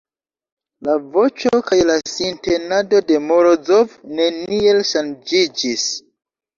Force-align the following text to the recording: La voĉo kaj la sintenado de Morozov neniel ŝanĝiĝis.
La 0.87 0.95
voĉo 1.17 1.51
kaj 1.67 1.79
la 1.91 1.99
sintenado 2.15 3.05
de 3.13 3.21
Morozov 3.29 3.95
neniel 4.19 4.85
ŝanĝiĝis. 4.97 5.91